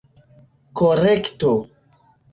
[0.77, 1.53] korekto